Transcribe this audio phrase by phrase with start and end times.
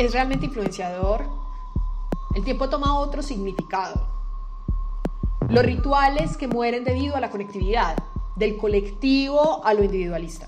[0.00, 1.26] es realmente influenciador,
[2.34, 4.08] el tiempo toma otro significado.
[5.50, 7.96] Los rituales que mueren debido a la conectividad,
[8.34, 10.46] del colectivo a lo individualista.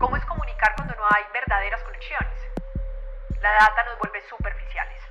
[0.00, 2.32] ¿Cómo es comunicar cuando no hay verdaderas conexiones?
[3.40, 5.02] La data nos vuelve superficiales.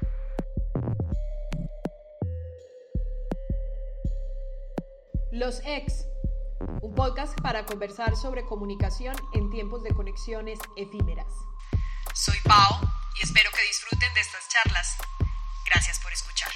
[5.31, 6.05] Los ex,
[6.81, 11.31] un podcast para conversar sobre comunicación en tiempos de conexiones efímeras.
[12.13, 14.97] Soy Pau y espero que disfruten de estas charlas.
[15.65, 16.51] Gracias por escuchar.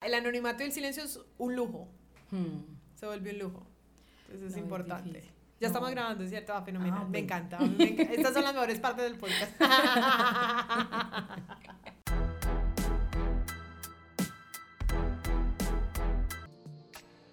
[0.00, 1.88] El anonimato y el silencio es un lujo.
[2.30, 2.60] Hmm.
[2.94, 3.66] Se volvió un lujo.
[4.26, 5.28] Entonces es importante.
[5.60, 6.54] ya estamos grabando, ¿cierto?
[6.54, 7.00] Ah, fenomenal.
[7.02, 7.58] Ah, me, encanta.
[7.78, 9.60] Estas son las mejores partes del podcast.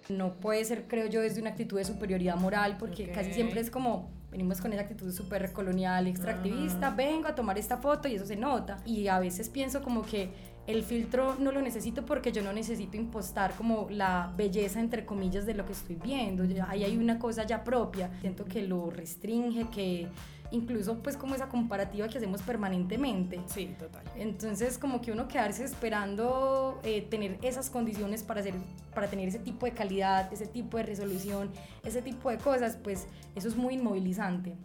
[0.08, 3.70] no puede ser, creo yo, desde una actitud de superioridad moral, porque casi siempre es
[3.70, 8.24] como, venimos con esa actitud súper colonial, extractivista, vengo a tomar esta foto y eso
[8.24, 8.76] se nota.
[8.86, 10.30] Y a veces pienso como que
[10.68, 15.44] el filtro no lo necesito porque yo no necesito impostar como la belleza, entre comillas,
[15.44, 16.44] de lo que estoy viendo.
[16.68, 18.12] Ahí hay una cosa ya propia.
[18.20, 20.06] Siento que lo restringe, que
[20.50, 23.40] incluso pues como esa comparativa que hacemos permanentemente.
[23.46, 24.02] Sí, total.
[24.16, 28.54] Entonces como que uno quedarse esperando eh, tener esas condiciones para, hacer,
[28.94, 31.50] para tener ese tipo de calidad, ese tipo de resolución,
[31.84, 34.56] ese tipo de cosas, pues eso es muy inmovilizante.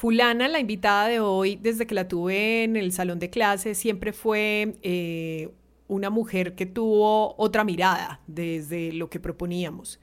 [0.00, 4.14] Fulana, la invitada de hoy, desde que la tuve en el salón de clases, siempre
[4.14, 5.50] fue eh,
[5.88, 10.00] una mujer que tuvo otra mirada desde lo que proponíamos.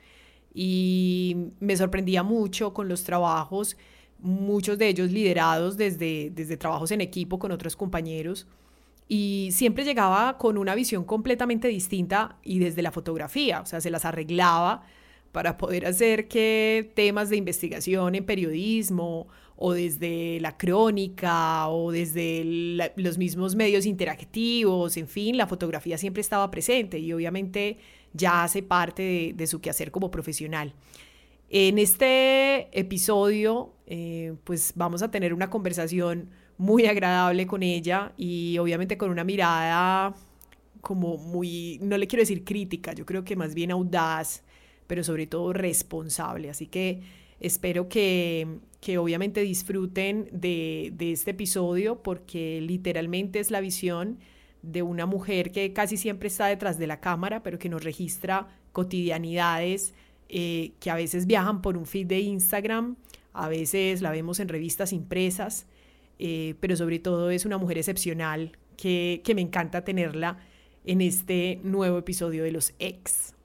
[0.53, 3.75] Y me sorprendía mucho con los trabajos,
[4.19, 8.45] muchos de ellos liderados desde, desde trabajos en equipo con otros compañeros.
[9.07, 13.89] Y siempre llegaba con una visión completamente distinta y desde la fotografía, o sea, se
[13.89, 14.83] las arreglaba
[15.31, 19.27] para poder hacer que temas de investigación en periodismo
[19.57, 22.43] o desde la crónica o desde
[22.95, 27.77] los mismos medios interactivos, en fin, la fotografía siempre estaba presente y obviamente
[28.13, 30.73] ya hace parte de, su quehacer como profesional.
[31.49, 38.57] En este episodio, eh, pues vamos a tener una conversación muy agradable con ella y
[38.59, 40.13] obviamente con una mirada
[40.81, 44.43] como muy, no le quiero decir crítica, yo creo que más bien audaz,
[44.85, 46.49] pero sobre todo responsable.
[46.49, 47.01] Así que
[47.39, 54.19] espero que, que obviamente disfruten de, este episodio porque literalmente es la visión
[54.61, 58.47] de una mujer que casi siempre está detrás de la cámara, pero que nos registra
[58.73, 59.93] cotidianidades
[60.29, 62.97] eh, que a veces viajan por un feed de Instagram,
[63.33, 65.67] a veces la vemos en revistas impresas,
[66.19, 70.39] eh, pero sobre todo es una mujer excepcional que, que me encanta tenerla
[70.85, 73.36] en este nuevo episodio de Los Ex.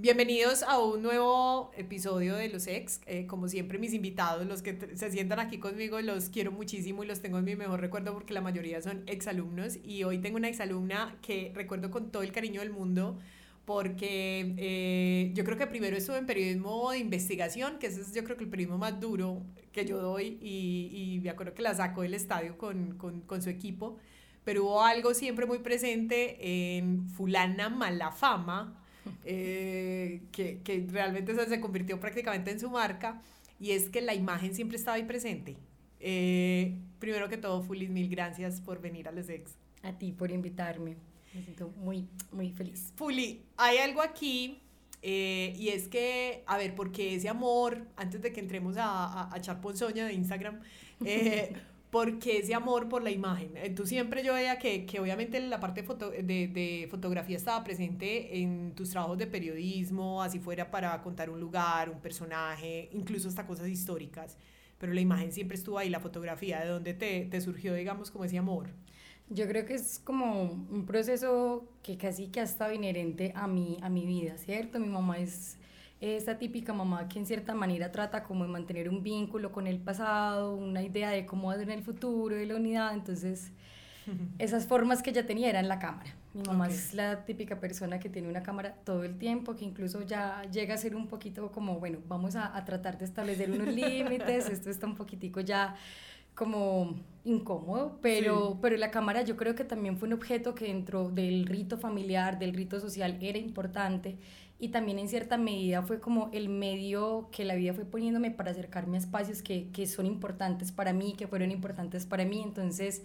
[0.00, 3.00] Bienvenidos a un nuevo episodio de Los Ex.
[3.06, 7.08] Eh, como siempre, mis invitados, los que se sientan aquí conmigo, los quiero muchísimo y
[7.08, 9.76] los tengo en mi mejor recuerdo porque la mayoría son exalumnos.
[9.82, 13.18] Y hoy tengo una exalumna que recuerdo con todo el cariño del mundo
[13.64, 18.22] porque eh, yo creo que primero estuve en periodismo de investigación, que ese es yo
[18.22, 19.42] creo que el periodismo más duro
[19.72, 23.42] que yo doy y, y me acuerdo que la sacó del estadio con, con, con
[23.42, 23.98] su equipo,
[24.44, 28.84] pero hubo algo siempre muy presente en fulana malafama
[29.24, 33.20] eh, que, que, realmente se convirtió prácticamente en su marca,
[33.60, 35.56] y es que la imagen siempre estaba ahí presente.
[36.00, 39.56] Eh, primero que todo, Fulis, mil gracias por venir a los ex.
[39.82, 40.96] A ti por invitarme.
[41.34, 42.92] Me siento muy, muy feliz.
[42.96, 44.60] Fuli, hay algo aquí
[45.02, 49.34] eh, y es que, a ver, porque ese amor, antes de que entremos a, a,
[49.34, 50.60] a ponzoña de Instagram,
[51.04, 51.52] eh,
[51.90, 53.56] porque ese amor por la imagen.
[53.56, 58.38] Eh, tú siempre yo veía que, que obviamente la parte de, de, fotografía estaba presente
[58.38, 63.46] en tus trabajos de periodismo, así fuera para contar un lugar, un personaje, incluso hasta
[63.46, 64.36] cosas históricas,
[64.78, 68.24] pero la imagen siempre estuvo ahí, la fotografía, ¿de dónde te, te surgió, digamos, como
[68.24, 68.68] ese amor?
[69.30, 73.76] Yo creo que es como un proceso que casi que ha estado inherente a mi,
[73.82, 74.78] a mi vida, ¿cierto?
[74.78, 75.58] Mi mamá es
[76.00, 79.78] esta típica mamá que en cierta manera trata como de mantener un vínculo con el
[79.78, 83.50] pasado, una idea de cómo va a ser en el futuro, de la unidad, entonces
[84.38, 86.14] esas formas que ella tenía eran la cámara.
[86.34, 90.02] Mi mamá es la típica persona que tiene una cámara todo el tiempo, que incluso
[90.02, 93.66] ya llega a ser un poquito como, bueno, vamos a, a tratar de establecer unos
[93.74, 95.74] límites, esto está un poquitico ya
[96.38, 96.94] como
[97.24, 101.46] incómodo, pero, pero la cámara yo creo que también fue un objeto que dentro del
[101.46, 104.16] rito familiar, del rito social, era importante
[104.60, 108.52] y también en cierta medida fue como el medio que la vida fue poniéndome para
[108.52, 112.40] acercarme a espacios que, que son importantes para mí, que fueron importantes para mí.
[112.40, 113.02] Entonces,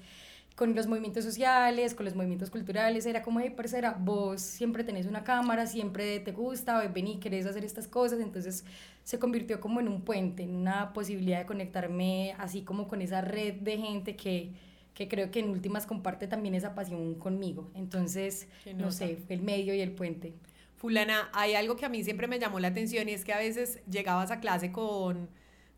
[0.55, 5.07] con los movimientos sociales, con los movimientos culturales, era como, hey, parcera, vos siempre tenés
[5.07, 8.63] una cámara, siempre te gusta, vení, querés hacer estas cosas, entonces
[9.03, 13.21] se convirtió como en un puente, en una posibilidad de conectarme así como con esa
[13.21, 14.51] red de gente que,
[14.93, 17.71] que creo que en últimas comparte también esa pasión conmigo.
[17.73, 20.33] Entonces, no sé, el medio y el puente.
[20.75, 23.39] Fulana, hay algo que a mí siempre me llamó la atención y es que a
[23.39, 25.29] veces llegabas a clase con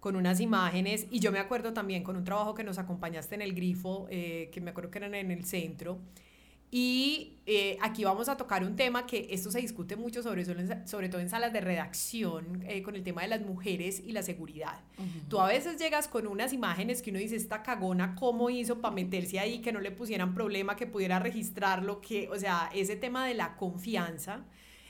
[0.05, 3.41] con unas imágenes y yo me acuerdo también con un trabajo que nos acompañaste en
[3.41, 5.97] el grifo, eh, que me acuerdo que eran en el centro.
[6.69, 10.45] Y eh, aquí vamos a tocar un tema que esto se discute mucho, sobre,
[10.85, 14.21] sobre todo en salas de redacción, eh, con el tema de las mujeres y la
[14.21, 14.79] seguridad.
[15.27, 18.93] Tú a veces llegas con unas imágenes que uno dice, esta cagona, ¿cómo hizo para
[18.93, 23.25] meterse ahí, que no le pusieran problema, que pudiera registrarlo, que, o sea, ese tema
[23.25, 24.45] de la confianza.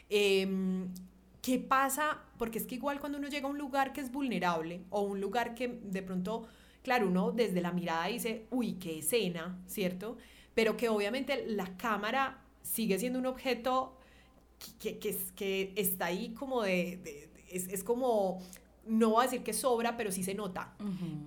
[0.09, 0.89] Em,
[1.45, 2.24] ¿Qué pasa?
[2.39, 5.21] Porque es que igual cuando uno llega a un lugar que es vulnerable o un
[5.21, 6.47] lugar que de pronto,
[6.81, 10.18] claro, uno desde la mirada dice, uy, qué escena, ¿cierto?
[10.56, 13.95] Pero que obviamente la cámara sigue siendo un objeto
[14.80, 18.41] que, que, que está ahí como de, es, es, como,
[18.88, 20.74] no voy a decir que sobra, pero sí se nota.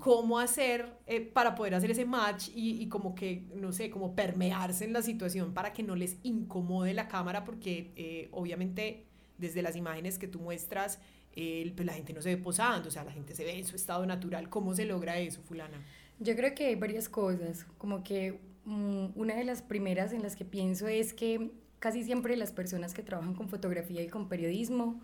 [0.01, 4.17] Cómo hacer eh, para poder hacer ese match y, y, como que, no sé, como
[4.17, 9.08] permearse en la situación para que no les incomode la cámara, porque eh, obviamente
[9.39, 10.99] desde las imágenes que tú muestras,
[11.35, 13.77] pues la gente no se ve posando, o sea, la gente se ve en su
[13.77, 14.49] estado natural.
[14.49, 15.81] ¿Cómo se logra eso, fulana?
[16.19, 20.35] Yo creo que hay varias cosas, como que mm, una de las primeras en las
[20.35, 25.01] que pienso es que casi siempre las personas que trabajan con fotografía y con periodismo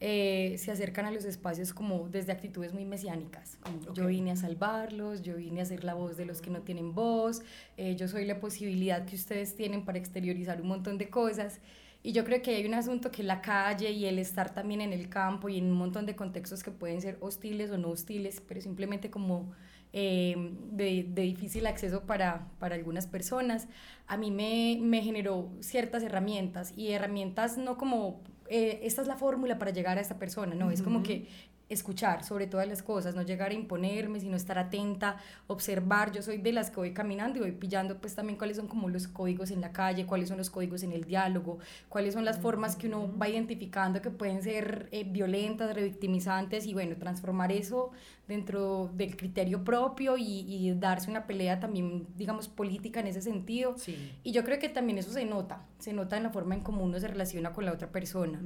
[0.00, 4.36] eh, se acercan a los espacios como desde actitudes muy mesiánicas, como yo vine a
[4.36, 7.42] salvarlos, yo vine a ser la voz de los que no tienen voz,
[7.76, 11.60] eh, yo soy la posibilidad que ustedes tienen para exteriorizar un montón de cosas.
[12.06, 14.92] Y yo creo que hay un asunto que la calle y el estar también en
[14.92, 18.42] el campo y en un montón de contextos que pueden ser hostiles o no hostiles,
[18.46, 19.52] pero simplemente como
[19.94, 23.68] eh, de, de, difícil acceso para, para, algunas personas,
[24.06, 29.16] a mí me, me, generó ciertas herramientas y herramientas no como eh, esta es la
[29.16, 31.26] fórmula para llegar a esta persona, no, es como que
[31.68, 35.16] escuchar sobre todas las cosas, no llegar a imponerme, sino estar atenta,
[35.46, 36.12] observar.
[36.12, 38.88] Yo soy de las que voy caminando y voy pillando pues también cuáles son como
[38.88, 41.58] los códigos en la calle, cuáles son los códigos en el diálogo,
[41.88, 46.74] cuáles son las formas que uno va identificando que pueden ser eh, violentas, revictimizantes y
[46.74, 47.92] bueno, transformar eso
[48.28, 53.74] dentro del criterio propio y, darse una pelea también, digamos, política en ese sentido.
[54.22, 56.82] Y yo creo que también eso se nota, se nota en la forma en cómo
[56.82, 58.40] uno se relaciona con la otra persona,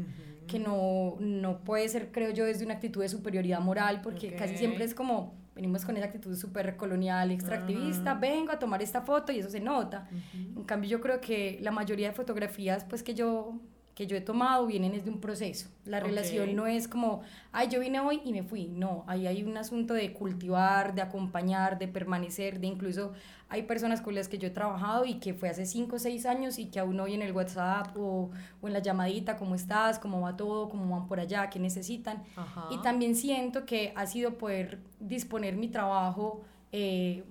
[0.49, 4.56] que no, no puede ser, creo yo, desde una actitud de superioridad moral, porque casi
[4.56, 9.31] siempre es como, venimos con esa actitud súper colonial, extractivista, vengo a tomar esta foto
[9.31, 10.09] y eso se nota.
[10.35, 13.61] En cambio, yo creo que la mayoría de fotografías, pues que yo
[13.99, 15.69] que yo he tomado vienen desde un proceso.
[15.85, 18.69] La relación no es como, ay, yo vine hoy y me fui.
[18.69, 23.12] No, ahí hay un asunto de cultivar, de acompañar, de permanecer, de incluso
[23.50, 26.27] hay personas con las que yo he trabajado y que fue hace 5 o 6
[26.27, 28.31] años y que aún hoy en el WhatsApp o,
[28.61, 29.99] o, en la llamadita, ¿cómo estás?
[29.99, 30.69] ¿Cómo va todo?
[30.69, 31.49] ¿Cómo van por allá?
[31.49, 32.23] ¿Qué necesitan?
[32.71, 36.43] Y también siento que ha sido poder disponer mi trabajo
[36.73, 37.25] eh,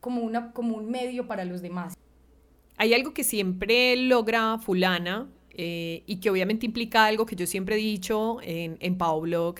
[0.00, 1.94] como, una, como un medio para los demás.
[2.78, 7.74] Hay algo que siempre logra fulana eh, y que obviamente implica algo que yo siempre
[7.74, 9.56] he dicho en, en Pau Blog,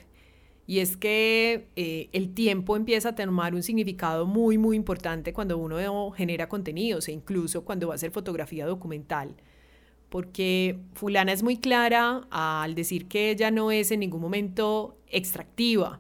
[0.70, 5.58] y es que eh, el tiempo empieza a tomar un significado muy, muy importante cuando
[5.58, 9.34] uno genera contenidos e incluso cuando va a hacer fotografía documental.
[10.10, 15.98] Porque fulana es muy clara al decir que ella no es en ningún momento extractiva,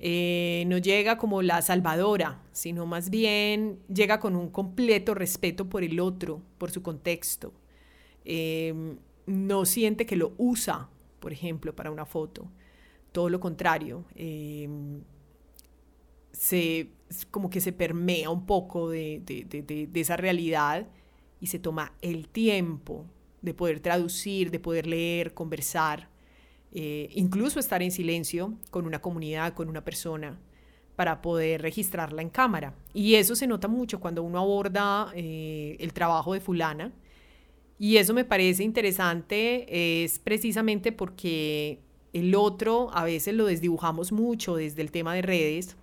[0.00, 5.84] eh, no llega como la salvadora, sino más bien llega con un completo respeto por
[5.84, 7.52] el otro, por su contexto
[9.26, 10.88] no siente que lo usa,
[11.20, 12.50] por ejemplo, para una foto.
[13.12, 15.02] Todo lo contrario, em,
[16.32, 16.90] se,
[17.30, 19.22] como que se permea un poco de,
[19.94, 20.86] esa realidad
[21.40, 23.06] y se toma el tiempo
[23.42, 26.08] de poder traducir, de poder leer, conversar,
[26.72, 30.38] eh, incluso estar en silencio con una comunidad, con una persona,
[30.94, 32.74] para poder registrarla en cámara.
[32.92, 36.92] Y eso se nota mucho cuando uno aborda eh, el trabajo de fulana
[37.80, 41.80] y eso me parece interesante, es precisamente porque
[42.12, 45.76] el otro a veces lo desdibujamos mucho desde el tema de redes,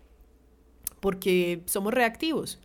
[0.99, 2.59] porque somos reactivos.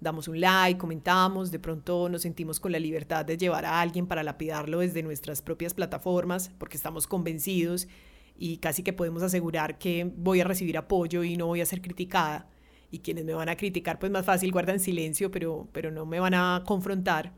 [0.00, 4.06] Damos un like, comentamos, de pronto nos sentimos con la libertad de llevar a alguien
[4.06, 7.88] para lapidarlo desde nuestras propias plataformas, porque estamos convencidos
[8.38, 11.80] y casi que podemos asegurar que voy a recibir apoyo y no voy a ser
[11.80, 12.50] criticada.
[12.90, 16.20] Y quienes me van a criticar, pues más fácil guardan silencio, pero, pero no me
[16.20, 17.32] van a confrontar.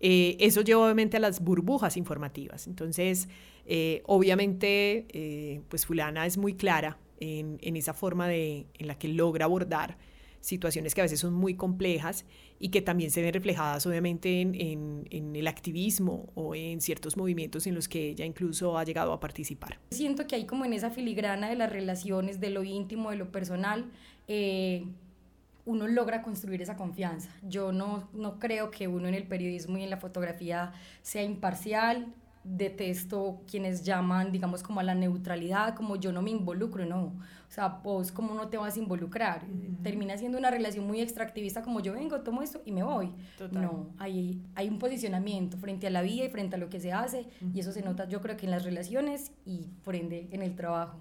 [0.00, 2.66] Eh, eso lleva obviamente a las burbujas informativas.
[2.66, 3.28] Entonces,
[3.66, 9.08] eh, obviamente, eh, pues fulana es muy clara en, esa forma de, en la que
[9.08, 9.96] logra abordar
[10.40, 12.26] situaciones que a veces son muy complejas
[12.58, 17.74] y que también se ven reflejadas obviamente en, el activismo o en ciertos movimientos en
[17.74, 19.80] los que ella incluso ha llegado a participar.
[19.90, 23.32] Siento que hay como en esa filigrana de las relaciones, de lo íntimo, de lo
[23.32, 23.90] personal,
[25.66, 27.30] uno logra construir esa confianza.
[27.42, 32.14] Yo no, no creo que uno en el periodismo y en la fotografía sea imparcial,
[32.44, 37.14] detesto quienes llaman, digamos, como a la neutralidad, como yo no me involucro, no.
[37.48, 39.42] O sea, vos cómo no te vas a involucrar.
[39.82, 43.12] Termina siendo una relación muy extractivista como yo vengo, tomo esto y me voy.
[43.50, 46.92] No, hay, hay un posicionamiento frente a la vida y frente a lo que se
[46.92, 50.42] hace y eso se nota yo creo que en las relaciones y por ende en
[50.42, 51.00] el trabajo.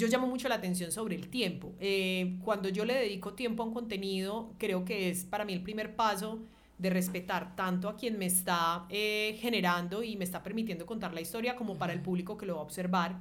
[0.00, 1.74] Yo llamo mucho la atención sobre el tiempo.
[1.78, 5.62] Eh, cuando yo le dedico tiempo a un contenido, creo que es para mí el
[5.62, 6.40] primer paso
[6.78, 11.20] de respetar tanto a quien me está eh, generando y me está permitiendo contar la
[11.20, 13.20] historia como para el público que lo va a observar.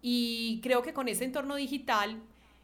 [0.00, 2.20] Y creo que con ese entorno digital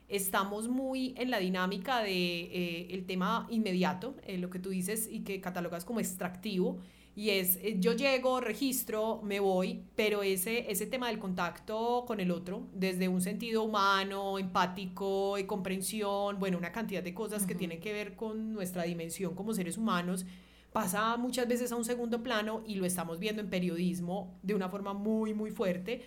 [0.08, 5.20] estamos muy en la dinámica de eh, el tema inmediato, lo que tú dices y
[5.20, 6.80] que catalogas como extractivo
[7.18, 12.20] y es, eh, yo llego, registro, me voy, pero ese, ese tema del contacto con
[12.20, 17.56] el otro, desde un sentido humano, empático, de comprensión, bueno, una cantidad de cosas que
[17.56, 20.26] tienen que ver con nuestra dimensión como seres humanos,
[20.72, 24.68] pasa muchas veces a un segundo plano y lo estamos viendo en periodismo de una
[24.68, 26.02] forma muy, muy fuerte.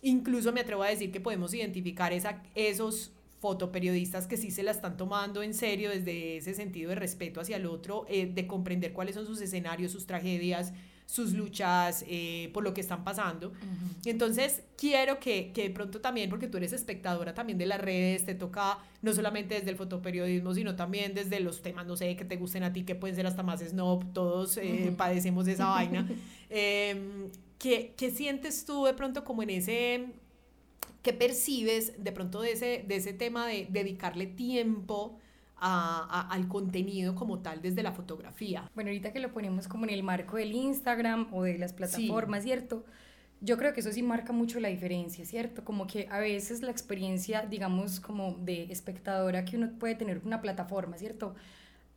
[0.00, 3.10] Incluso me atrevo a decir que podemos identificar esa, esos
[3.42, 7.56] fotoperiodistas que sí se la están tomando en serio desde ese sentido de respeto hacia
[7.56, 10.72] el otro, eh, de comprender cuáles son sus escenarios, sus tragedias,
[11.06, 13.52] sus luchas, eh, por lo que están pasando.
[14.04, 18.24] Entonces, quiero que, que, de pronto también, porque tú eres espectadora también de las redes,
[18.24, 22.24] te toca no solamente desde el fotoperiodismo, sino también desde los temas, no sé, que
[22.24, 26.08] te gusten a ti, que pueden ser hasta más snob, todos eh, padecemos esa vaina.
[26.54, 30.12] Em, ¿qué, ¿Qué sientes tú de pronto como en ese
[31.02, 35.18] ¿Qué percibes de pronto de ese, de ese tema de dedicarle tiempo
[35.56, 38.70] a, al contenido como tal desde la fotografía?
[38.74, 42.42] Bueno, ahorita que lo ponemos como en el marco del Instagram o de las plataformas,
[42.42, 42.84] ¿cierto?
[43.40, 45.64] Yo creo que eso sí marca mucho la diferencia, ¿cierto?
[45.64, 50.40] Como que a veces la experiencia, digamos, como de espectadora que uno puede tener una
[50.40, 51.34] plataforma, ¿cierto?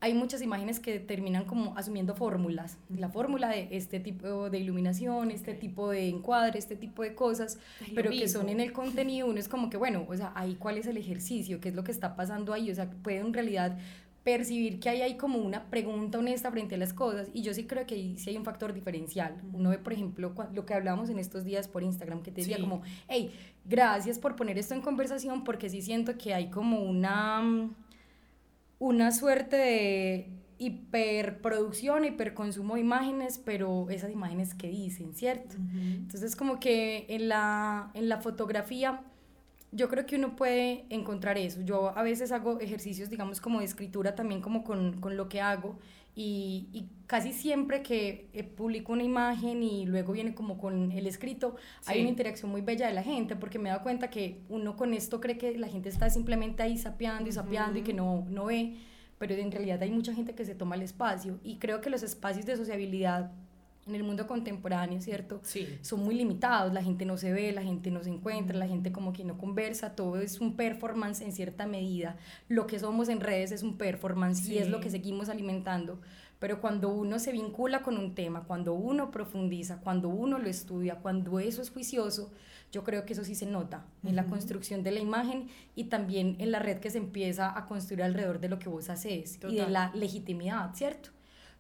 [0.06, 2.78] Hay muchas imágenes que terminan como asumiendo fórmulas.
[2.96, 7.58] La fórmula de este tipo de iluminación, este tipo de encuadre, este tipo de cosas,
[7.96, 10.78] pero que son en el contenido, uno es como que, bueno, o sea, ahí cuál
[10.78, 13.80] es el ejercicio, qué es lo que está pasando ahí, o sea, puede en realidad
[14.24, 17.66] percibir que hay ahí como una pregunta honesta frente a las cosas y yo sí
[17.66, 19.42] creo que ahí sí hay un factor diferencial.
[19.54, 22.60] Uno ve, por ejemplo, lo que hablábamos en estos días por Instagram, que te decía
[22.60, 23.32] como, hey,
[23.66, 27.72] gracias por poner esto en conversación porque sí siento que hay como una
[28.86, 35.56] una suerte de hiperproducción, hiperconsumo de imágenes, pero esas imágenes que dicen, ¿cierto?
[35.58, 39.02] Entonces como que en la, en la fotografía
[39.72, 41.62] yo creo que uno puede encontrar eso.
[41.62, 45.42] Yo a veces hago ejercicios, digamos, como de escritura también como con, con lo que
[45.42, 45.80] hago
[46.16, 51.56] y, casi siempre que eh, publico una imagen y luego viene como con el escrito,
[51.86, 54.76] hay una interacción muy bella de la gente porque me he dado cuenta que uno
[54.76, 58.26] con esto cree que la gente está simplemente ahí sapeando y sapeando y que no,
[58.28, 58.78] no ve,
[59.20, 62.02] pero en realidad hay mucha gente que se toma el espacio y creo que los
[62.02, 63.32] espacios de sociabilidad
[63.88, 65.40] en el mundo contemporáneo, ¿cierto?
[65.44, 65.78] Sí.
[65.82, 68.92] Son muy limitados, la gente no se ve, la gente no se encuentra, la gente
[68.92, 72.18] como que no conversa, todo es un performance en cierta medida.
[72.50, 76.00] Lo que somos en redes es un performance y es lo que seguimos alimentando.
[76.40, 80.96] Pero cuando uno se vincula con un tema, cuando uno profundiza, cuando uno lo estudia,
[80.96, 82.32] cuando eso es juicioso,
[82.72, 86.36] yo creo que eso sí se nota en la construcción de la imagen y también
[86.40, 89.56] en la red que se empieza a construir alrededor de lo que vos haces y
[89.56, 91.12] de la legitimidad, ¿cierto?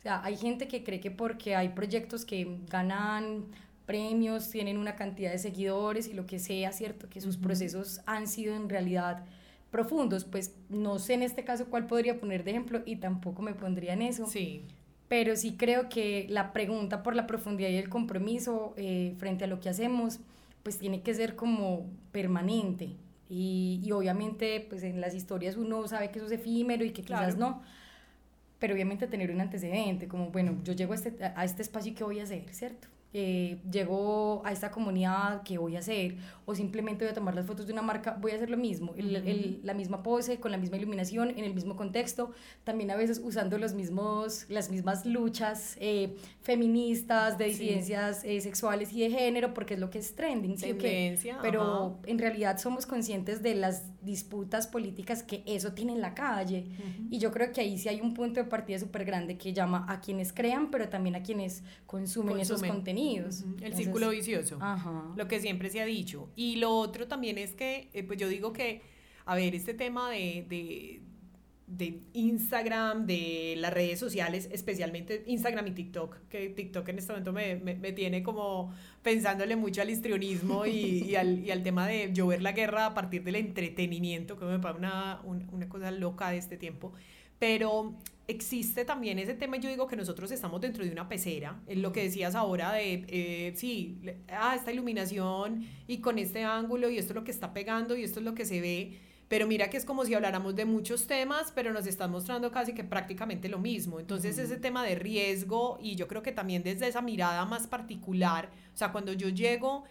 [0.05, 3.45] Sea, hay gente que cree que porque hay proyectos que ganan
[3.85, 7.09] premios, tienen una cantidad de seguidores y lo que sea, ¿cierto?
[7.09, 9.23] Que sus procesos han sido en realidad
[9.71, 13.53] profundos, pues no sé en este caso cuál podría poner de ejemplo y tampoco me
[13.53, 14.25] pondría en eso.
[14.27, 14.63] Sí.
[15.07, 19.47] Pero sí creo que la pregunta por la profundidad y el compromiso eh, frente a
[19.47, 20.19] lo que hacemos,
[20.63, 22.95] pues tiene que ser como permanente.
[23.27, 27.01] Y, y, obviamente, pues en las historias uno sabe que eso es efímero y que
[27.01, 27.63] quizás no,
[28.59, 31.95] pero obviamente tener un antecedente, como, bueno, yo llego a este, a este espacio y
[31.95, 32.87] qué voy a hacer, ¿cierto?
[33.17, 36.17] Eh, llego a esta comunidad, ¿qué voy a hacer?
[36.43, 38.93] O simplemente voy a tomar las fotos de una marca, voy a hacer lo mismo,
[38.97, 42.31] el, la misma pose, con la misma iluminación, en el mismo contexto,
[42.65, 48.91] también a veces usando los mismos, las mismas luchas eh, feministas, de disidencias eh, sexuales
[48.91, 50.73] y de género, porque es lo que es trending, ¿sí?
[50.73, 56.13] Tendencia, Pero en realidad somos conscientes de las disputas políticas que eso tiene en la
[56.13, 56.65] calle.
[57.09, 59.85] Y yo creo que ahí sí hay un punto de partida súper grande que llama
[59.87, 63.41] a quienes crean, pero también a quienes consumen esos contenidos contenidos.
[63.41, 64.57] El Entonces, círculo vicioso.
[64.61, 65.13] Ajá.
[65.15, 66.29] Lo que siempre se ha dicho.
[66.35, 68.81] Y lo otro también es que, eh, pues yo digo que,
[69.25, 71.01] a ver, este tema de, de,
[71.67, 77.33] de Instagram, de las redes sociales, especialmente Instagram y TikTok, que TikTok en este momento
[77.33, 78.71] me, me, me tiene como
[79.01, 82.85] pensándole mucho al histrionismo y, y, al, y al tema de yo ver la guerra
[82.87, 86.93] a partir del entretenimiento, que me parece una, un- una cosa loca de este tiempo.
[87.39, 87.95] Pero
[88.27, 91.91] existe también ese tema, yo digo que nosotros estamos dentro de una pecera, en lo
[91.91, 97.13] que decías ahora de, eh, sí, ah, esta iluminación y con este ángulo y esto
[97.13, 99.77] es lo que está pegando y esto es lo que se ve, pero mira que
[99.77, 103.57] es como si habláramos de muchos temas, pero nos están mostrando casi que prácticamente lo
[103.57, 103.99] mismo.
[103.99, 108.49] Entonces ese tema de riesgo y yo creo que también desde esa mirada más particular,
[108.73, 109.83] o sea, cuando yo llego...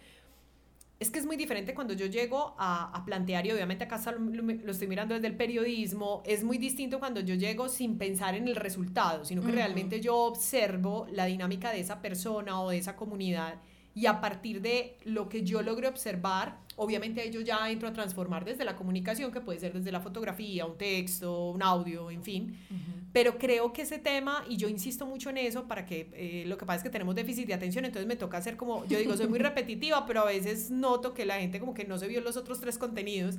[0.99, 4.41] Es que es muy diferente cuando yo llego a, a plantear, y obviamente acá lo,
[4.41, 8.47] lo estoy mirando desde el periodismo, es muy distinto cuando yo llego sin pensar en
[8.47, 12.95] el resultado, sino que realmente yo observo la dinámica de esa persona o de esa
[12.95, 13.61] comunidad
[13.95, 18.43] y a partir de lo que yo logre observar, obviamente yo ya entro a transformar
[18.43, 22.57] desde la comunicación, que puede ser desde la fotografía, un texto, un audio, en fin.
[23.13, 26.57] Pero creo que ese tema, y yo insisto mucho en eso, para que eh, lo
[26.57, 29.15] que pasa es que tenemos déficit de atención, entonces me toca hacer como, yo digo,
[29.15, 32.19] soy muy repetitiva, pero a veces noto que la gente como que no se vio
[32.19, 33.35] los otros tres contenidos,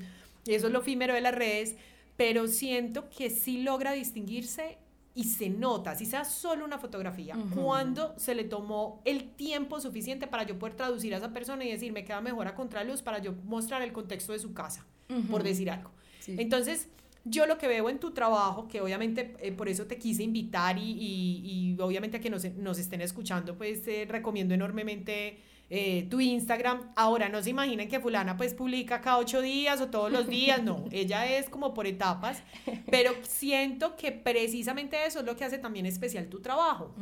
[0.46, 1.76] y eso es lo efímero de las redes,
[2.16, 4.78] pero siento que sí logra distinguirse
[5.16, 7.62] y se nota, si sea solo una fotografía, Ujú.
[7.62, 11.72] cuando se le tomó el tiempo suficiente para yo poder traducir a esa persona y
[11.72, 15.40] decir, me queda mejor a contraluz para yo mostrar el contexto de su casa, por
[15.40, 15.48] Ujú.
[15.48, 15.90] decir algo.
[16.20, 16.36] Sí.
[16.38, 16.88] Entonces,
[17.24, 20.78] yo lo que veo en tu trabajo, que obviamente eh, por eso te quise invitar
[20.78, 21.40] y, y-
[21.74, 26.92] y obviamente a que nos, nos estén escuchando, pues eh, recomiendo enormemente eh, tu Instagram.
[26.94, 30.62] Ahora, no se imaginen que fulana pues publica cada ocho días o todos los días,
[30.62, 32.42] no, ella es como por etapas,
[32.90, 36.94] pero siento que precisamente eso es lo que hace también especial tu trabajo.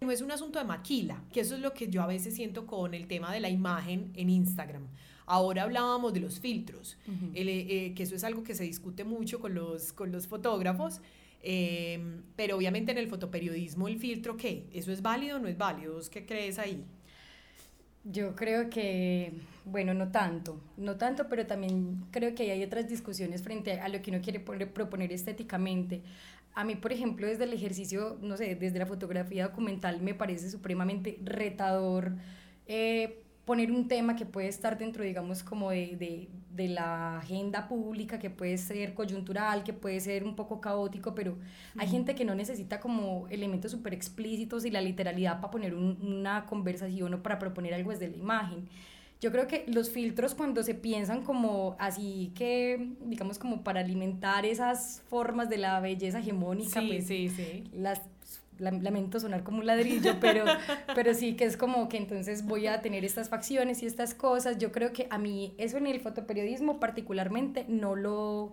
[0.00, 2.66] No es un asunto de maquila, que eso es lo que yo a veces siento
[2.66, 4.86] con el tema de la imagen en Instagram.
[5.24, 6.96] Ahora hablábamos de los filtros,
[7.34, 11.00] el, eh, que eso es algo que se discute mucho con los, con los fotógrafos,
[11.42, 14.68] eh, pero obviamente en el fotoperiodismo el filtro, ¿qué?
[14.72, 15.94] ¿Eso es válido o no es válido?
[15.94, 16.84] ¿Vos ¿Qué crees ahí?
[18.08, 19.32] Yo creo que,
[19.64, 24.00] bueno, no tanto, no tanto, pero también creo que hay otras discusiones frente a lo
[24.00, 26.02] que uno quiere poner- proponer estéticamente.
[26.54, 30.50] A mí, por ejemplo, desde el ejercicio, no sé, desde la fotografía documental, me parece
[30.50, 32.12] supremamente retador
[32.68, 37.68] eh, poner un tema que puede estar dentro, digamos, como de, de, de la agenda
[37.68, 41.38] pública, que puede ser coyuntural, que puede ser un poco caótico, pero
[41.78, 45.96] hay gente que no necesita como elementos súper explícitos y la literalidad para poner un-
[46.02, 48.68] una conversación o para proponer algo desde la imagen.
[49.20, 54.44] Yo creo que los filtros cuando se piensan como así que, digamos, como para alimentar
[54.44, 57.64] esas formas de la belleza hegemónica, Sí, pues sí, sí.
[57.72, 58.04] las la-
[58.58, 60.44] lamento sonar como un ladrillo, pero,
[60.94, 64.58] pero sí que es como que entonces voy a tener estas facciones y estas cosas.
[64.58, 68.52] Yo creo que a mí eso en el fotoperiodismo particularmente no lo,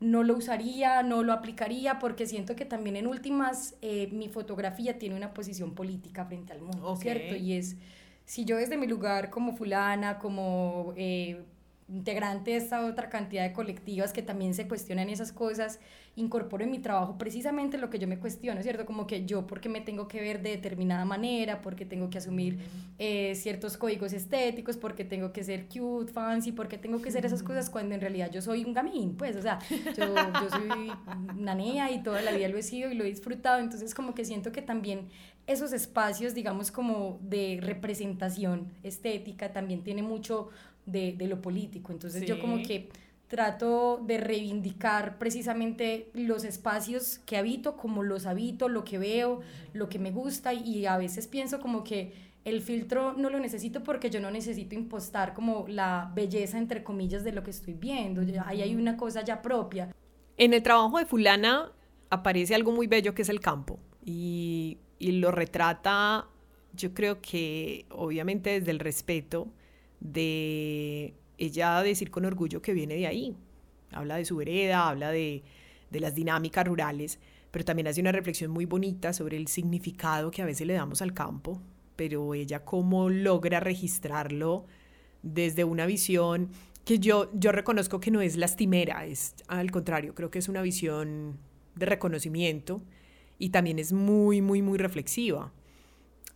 [0.00, 4.98] no lo usaría, no lo aplicaría, porque siento que también en últimas eh, mi fotografía
[4.98, 7.02] tiene una posición política frente al mundo, Ok.
[7.02, 7.34] ¿cierto?
[7.36, 7.76] Y es,
[8.24, 10.92] si yo desde mi lugar como fulana, como...
[10.96, 11.42] eh,
[11.88, 15.78] integrante de esta otra cantidad de colectivas que también se cuestionan esas cosas,
[16.16, 18.86] incorporo en mi trabajo precisamente lo que yo me cuestiono, ¿cierto?
[18.86, 21.60] Como que yo, porque me tengo que ver de determinada manera?
[21.60, 22.58] porque tengo que asumir
[22.98, 24.76] eh, ciertos códigos estéticos?
[24.76, 26.52] porque tengo que ser cute, fancy?
[26.52, 29.16] porque tengo que ser esas cosas cuando en realidad yo soy un gamín?
[29.16, 29.58] Pues, o sea,
[29.96, 30.90] yo, yo soy
[31.38, 31.56] una
[31.90, 34.52] y toda la vida lo he sido y lo he disfrutado, entonces como que siento
[34.52, 35.08] que también
[35.46, 40.50] esos espacios, digamos, como de representación estética, también tiene mucho
[40.86, 41.92] de, de lo político.
[41.92, 42.88] Entonces yo como que
[43.28, 49.40] trato de reivindicar precisamente los espacios que habito, como los habito, lo que veo,
[49.72, 52.12] lo que me gusta y a veces pienso como que
[52.44, 57.24] el filtro no lo necesito porque yo no necesito impostar como la belleza entre comillas
[57.24, 59.92] de lo que estoy viendo, ahí hay una cosa ya propia.
[60.36, 61.72] En el trabajo de fulana
[62.08, 66.28] aparece algo muy bello que es el campo y, y lo retrata,
[66.72, 69.48] yo creo que obviamente desde el respeto
[70.00, 73.36] de ella decir con orgullo que viene de ahí.
[73.92, 75.42] Habla de su vereda, habla de,
[75.90, 77.18] de las dinámicas rurales,
[77.50, 81.02] pero también hace una reflexión muy bonita sobre el significado que a veces le damos
[81.02, 81.60] al campo,
[81.94, 84.66] pero ella cómo logra registrarlo
[85.22, 86.50] desde una visión
[86.84, 90.62] que yo, yo reconozco que no es lastimera, es al contrario, creo que es una
[90.62, 91.38] visión
[91.74, 92.82] de reconocimiento
[93.38, 95.52] y también es muy, muy, muy reflexiva.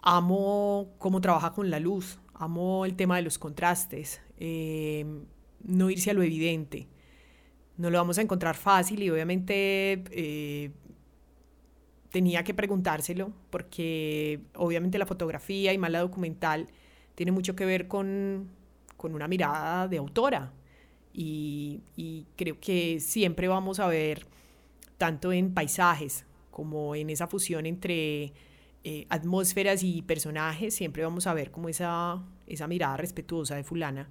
[0.03, 5.05] Amo cómo trabaja con la luz, amo el tema de los contrastes, eh,
[5.62, 6.88] no irse a lo evidente.
[7.76, 10.70] No lo vamos a encontrar fácil y obviamente eh,
[12.11, 16.66] tenía que preguntárselo porque obviamente la fotografía y más la documental
[17.14, 18.48] tiene mucho que ver con,
[18.96, 20.53] con una mirada de autora.
[21.12, 24.26] Y, y, creo que siempre vamos a ver,
[24.96, 28.33] tanto en paisajes como en esa fusión entre
[28.85, 34.09] eh, atmósferas y personajes, siempre vamos a ver como esa, esa mirada respetuosa de fulana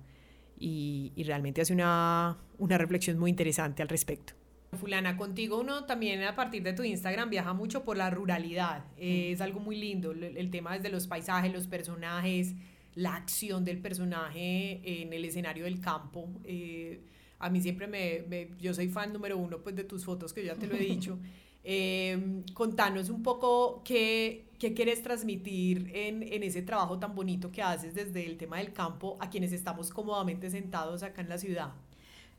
[0.58, 4.34] y, y realmente hace una, una reflexión muy interesante al respecto.
[4.80, 8.86] Fulana, contigo uno también a partir de tu Instagram viaja mucho por la ruralidad.
[8.98, 12.54] es algo muy lindo, el, el, tema desde los paisajes, los personajes,
[12.96, 16.30] la acción del personaje en el escenario del campo.
[16.44, 17.02] Eh,
[17.40, 20.44] a mí siempre me, me, yo soy fan número uno pues de tus fotos, que
[20.44, 21.18] ya te lo he dicho.
[21.62, 27.62] Eh, contanos un poco qué, qué quieres transmitir en, en, ese trabajo tan bonito que
[27.62, 31.74] haces desde el tema del campo a quienes estamos cómodamente sentados acá en la ciudad.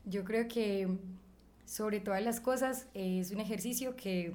[0.05, 0.97] Yo creo que
[1.65, 4.33] sobre todas las cosas es un ejercicio que,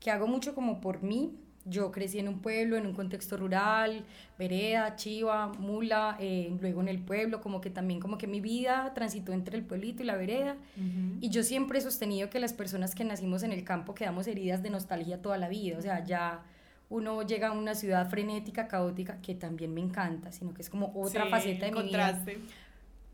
[0.00, 1.38] que hago mucho como por mí,
[1.70, 4.04] yo crecí en un pueblo, en un contexto rural,
[4.38, 8.92] vereda, chiva, mula, eh, luego en el pueblo, como que también como que mi vida
[8.94, 10.56] transitó entre el pueblito y la vereda.
[10.76, 11.18] Uh -huh.
[11.20, 14.62] Y yo siempre he sostenido que las personas que nacimos en el campo quedamos heridas
[14.62, 15.78] de nostalgia toda la vida.
[15.78, 16.42] O sea, ya
[16.90, 20.92] uno llega a una ciudad frenética, caótica, que también me encanta, sino que es como
[20.94, 22.36] otra sí, faceta de contraste.
[22.36, 22.54] mi vida.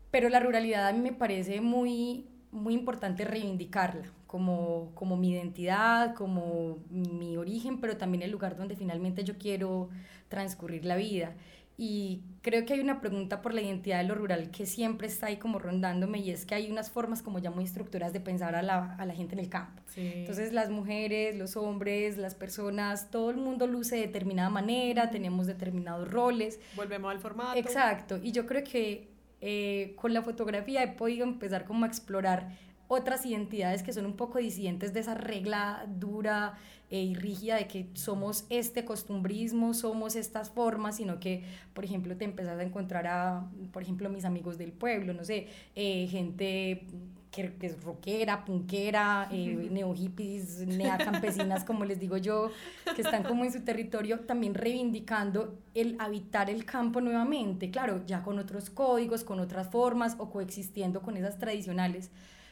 [0.09, 2.25] Pero la ruralidad a mí me parece muy,
[2.57, 8.75] muy importante reivindicarla como, como mi identidad, como mi origen, pero también el lugar donde
[8.75, 9.89] finalmente yo quiero
[10.27, 11.35] transcurrir la vida.
[11.79, 15.27] Y creo que hay una pregunta por la identidad de lo rural que siempre está
[15.27, 18.55] ahí como rondándome y es que hay unas formas como ya muy estructuradas de pensar
[18.55, 19.83] a la, a la gente en el campo.
[19.85, 20.11] Sí.
[20.15, 25.45] Entonces las mujeres, los hombres, las personas, todo el mundo luce de determinada manera, tenemos
[25.45, 26.59] determinados roles.
[26.75, 27.59] Volvemos al formato.
[27.59, 28.17] Exacto.
[28.23, 29.07] Y yo creo que
[29.41, 34.15] eh, con la fotografía he podido empezar como a explorar otras identidades que son un
[34.15, 36.57] poco disidentes de esa regla dura
[36.89, 42.15] eh, y rígida de que somos este costumbrismo, somos estas formas, sino que, por ejemplo,
[42.15, 46.85] te empezás a encontrar a, por ejemplo, mis amigos del pueblo, no sé, eh, gente
[47.31, 52.51] que, que, es rockera, punkera, eh, neo-hippies, nea-campesinas, como les digo yo,
[52.95, 58.23] que están como en su territorio también reivindicando el habitar el campo nuevamente, claro, ya
[58.23, 62.11] con otros códigos, con otras formas o coexistiendo con esas tradicionales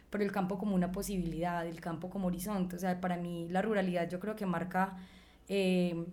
[0.10, 2.78] pero el campo como una posibilidad, el campo como horizonte.
[2.78, 4.96] O sea, para mí la ruralidad yo creo que marca,
[5.50, 6.06] eh,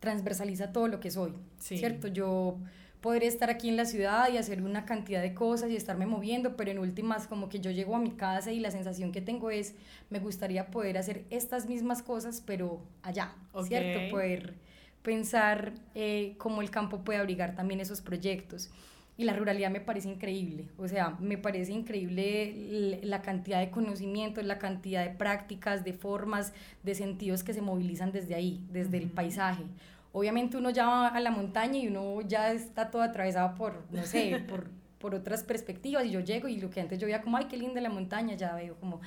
[0.00, 1.76] transversaliza todo lo que soy, sí.
[1.76, 2.08] ¿cierto?
[2.08, 2.56] Yo
[3.00, 6.56] podría estar aquí en la ciudad y hacer una cantidad de cosas y estarme moviendo,
[6.56, 9.50] pero en últimas como que yo llego a mi casa y la sensación que tengo
[9.50, 9.74] es,
[10.10, 13.68] me gustaría poder hacer estas mismas cosas, pero allá, okay.
[13.68, 14.10] ¿cierto?
[14.10, 14.54] Poder
[15.02, 18.70] pensar eh, cómo el campo puede abrigar también esos proyectos
[19.18, 24.44] y la ruralidad me parece increíble, o sea, me parece increíble la cantidad de conocimientos,
[24.44, 26.52] la cantidad de prácticas, de formas,
[26.84, 29.64] de sentidos que se movilizan desde ahí, desde el paisaje.
[30.12, 34.04] Obviamente uno ya va a la montaña y uno ya está todo atravesado por, no
[34.04, 37.36] sé, por, por otras perspectivas y yo llego y lo que antes yo veía como,
[37.36, 39.00] ay, qué linda la montaña, ya veo como,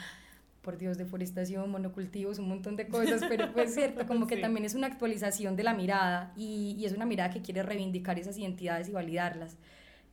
[0.62, 4.42] por Dios, deforestación, monocultivos, un montón de cosas, pero pues cierto, como que sí.
[4.42, 8.20] también es una actualización de la mirada y, y es una mirada que quiere reivindicar
[8.20, 9.58] esas identidades y validarlas.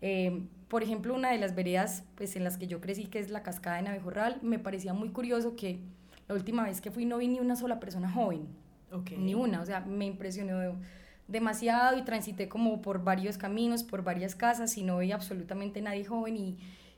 [0.01, 3.31] Eh, por ejemplo, una de las veredas pues, en las que yo crecí, que es
[3.31, 5.81] la cascada de Navejorral, me parecía muy curioso que
[6.29, 8.47] la última vez que fui no vi ni una sola persona joven,
[8.93, 9.19] okay.
[9.19, 10.77] ni una, o sea, me impresionó
[11.27, 16.05] demasiado y transité como por varios caminos, por varias casas y no vi absolutamente nadie
[16.05, 16.57] joven y,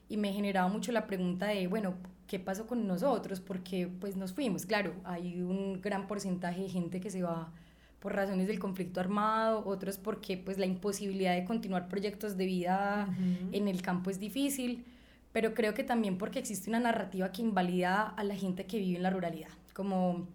[0.08, 1.94] y me generaba mucho la pregunta de, bueno,
[2.26, 3.40] ¿qué pasó con nosotros?
[3.40, 7.52] Porque pues nos fuimos, claro, hay un gran porcentaje de gente que se va
[7.98, 13.08] por razones del conflicto armado, otros porque pues la imposibilidad de continuar proyectos de vida
[13.08, 13.48] uh -huh.
[13.52, 14.84] en el campo es difícil,
[15.32, 18.96] pero creo que también porque existe una narrativa que invalida a la gente que vive
[18.96, 20.26] en la ruralidad, como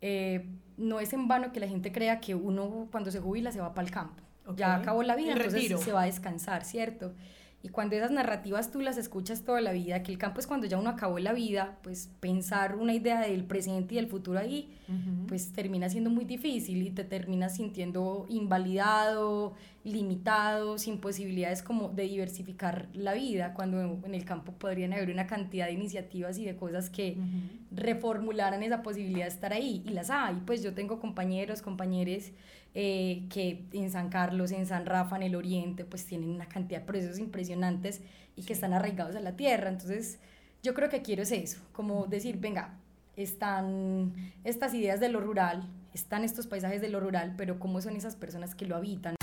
[0.00, 3.60] eh, no es en vano que la gente crea que uno cuando se jubila se
[3.60, 4.58] va para el campo, okay.
[4.58, 5.78] ya acabó la vida, entonces retiro.
[5.78, 7.14] se va a descansar, ¿cierto?
[7.62, 10.66] Y cuando esas narrativas tú las escuchas toda la vida, que el campo es cuando
[10.66, 14.72] ya uno acabó la vida, pues pensar una idea del presente y del futuro ahí,
[14.88, 15.26] uh -huh.
[15.26, 19.54] pues termina siendo muy difícil y te terminas sintiendo invalidado,
[19.86, 25.28] limitado, sin posibilidades como de diversificar la vida, cuando en el campo podrían haber una
[25.28, 27.48] cantidad de iniciativas y de cosas que uh -huh.
[27.70, 30.42] reformularan esa posibilidad de estar ahí, y las hay.
[30.44, 32.32] Pues yo tengo compañeros, compañeros
[32.74, 36.80] eh, que en San Carlos, en San Rafa, en el Oriente, pues tienen una cantidad
[36.80, 38.02] de procesos impresionantes
[38.34, 39.70] y que están arraigados a la tierra.
[39.70, 40.18] Entonces,
[40.64, 42.74] yo creo que quiero es eso, como decir, venga,
[43.16, 44.12] están
[44.44, 45.62] estas ideas de lo rural,
[45.94, 49.15] están estos paisajes de lo rural, pero cómo son esas personas que lo habitan.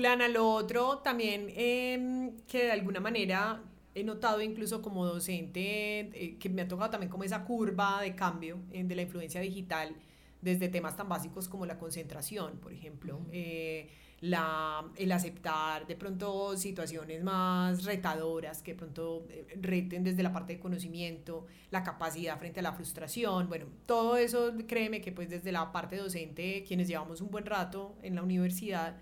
[0.00, 3.62] Fulana, lo otro también eh, que de alguna manera
[3.94, 8.14] he notado incluso como docente eh, que me ha tocado también como esa curva de
[8.14, 9.94] cambio eh, de la influencia digital
[10.40, 13.90] desde temas tan básicos como la concentración, por ejemplo, eh,
[14.22, 19.26] la, el aceptar de pronto situaciones más retadoras que de pronto
[19.60, 24.54] reten desde la parte de conocimiento, la capacidad frente a la frustración, bueno, todo eso
[24.66, 28.96] créeme que pues desde la parte docente, quienes llevamos un buen rato en la universidad,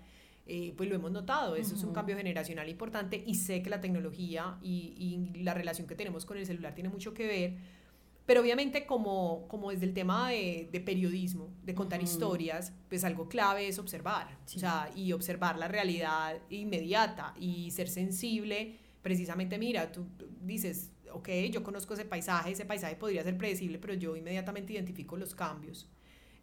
[0.51, 3.81] eh, pues lo hemos notado, eso es un cambio generacional importante y sé que la
[3.81, 7.57] tecnología y, y, la relación que tenemos con el celular tiene mucho que ver,
[8.25, 13.29] pero obviamente como, como desde el tema de, de periodismo, de contar historias, pues algo
[13.29, 19.91] clave es observar, o sea, y observar la realidad inmediata y ser sensible, precisamente mira,
[19.91, 20.07] tú
[20.41, 25.15] dices, ok, yo conozco ese paisaje, ese paisaje podría ser predecible, pero yo inmediatamente identifico
[25.15, 25.87] los cambios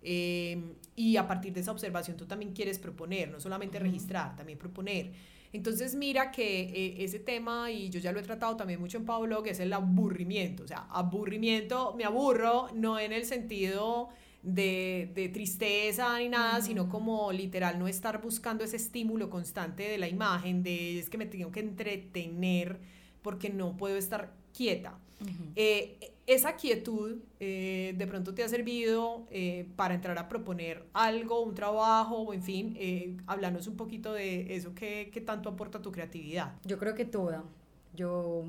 [0.09, 4.57] Em, y a partir de esa observación tú también quieres proponer, no solamente registrar, también
[4.57, 5.11] proponer.
[5.53, 9.05] Entonces mira que eh, ese tema, y yo ya lo he tratado también mucho en
[9.05, 10.63] Pablo, que es el aburrimiento.
[10.63, 14.09] O sea, aburrimiento, me aburro, no en el sentido
[14.45, 19.99] de, de tristeza ni nada, sino como literal no estar buscando ese estímulo constante de
[19.99, 22.79] la imagen, de es que me tengo que entretener
[23.23, 25.01] porque no puedo estar quieta.
[25.57, 31.41] eh, esa quietud eh, de pronto te ha servido eh, para entrar a proponer algo,
[31.43, 33.17] un trabajo, o en fin, eh,
[33.69, 36.55] un poquito de eso que, que, tanto aporta tu creatividad.
[36.65, 37.45] Yo creo que toda.
[37.95, 38.45] Yo,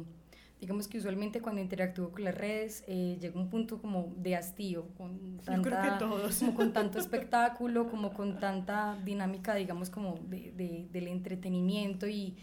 [0.60, 4.88] digamos que usualmente cuando interactúo con las redes, eh, llega un punto como de hastío,
[4.98, 6.40] con tanta, Yo creo que todos.
[6.40, 12.36] como con tanto espectáculo, como con tanta dinámica, digamos, como de, de, del entretenimiento y,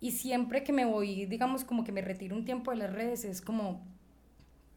[0.00, 3.24] y siempre que me voy, digamos, como que me retiro un tiempo de las redes,
[3.24, 3.86] es como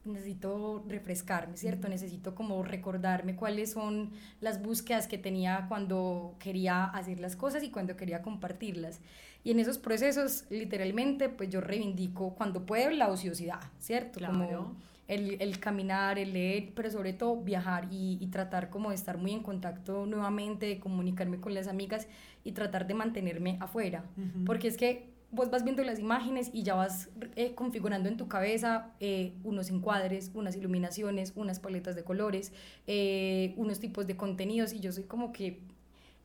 [0.06, 1.88] necesito refrescarme, ¿cierto?
[1.90, 7.70] Necesito como recordarme cuáles son las búsquedas que tenía cuando quería hacer las cosas y
[7.70, 9.00] cuando quería compartirlas.
[9.44, 14.20] Y en esos procesos, literalmente, pues yo reivindico cuando puedo la ociosidad, ¿cierto?
[14.20, 14.34] Claro.
[14.34, 14.76] Como
[15.08, 19.18] el, el, caminar, el leer, pero sobre todo viajar y, y, tratar como de estar
[19.20, 22.08] muy en contacto nuevamente, de comunicarme con las amigas
[22.44, 24.04] y tratar de mantenerme afuera.
[24.18, 24.46] Uh -huh.
[24.46, 28.28] Porque es que vos vas viendo las imágenes y ya vas eh, configurando en tu
[28.28, 32.54] cabeza eh, unos encuadres, unas iluminaciones, unas paletas de colores,
[32.88, 35.62] eh, unos tipos de contenidos y yo soy como que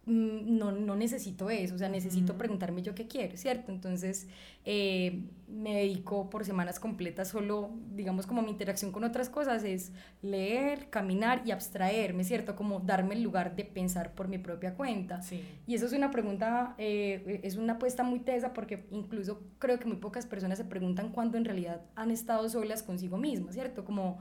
[0.07, 2.39] no, no necesito eso, o sea, necesito mm.
[2.39, 3.71] preguntarme yo qué quiero, ¿cierto?
[3.71, 4.29] Entonces
[4.65, 9.93] eh, me dedico por semanas completas solo, digamos, como mi interacción con otras cosas es
[10.23, 12.57] leer, caminar y abstraerme, ¿cierto?
[12.57, 15.21] Como darme el lugar de pensar por mi propia cuenta.
[15.21, 15.45] Sí.
[15.67, 19.85] Y eso es una pregunta, eh, es una apuesta muy tesa porque incluso creo que
[19.85, 23.85] muy pocas personas se preguntan cuándo en realidad han estado solas consigo mismas, ¿cierto?
[23.85, 24.19] Como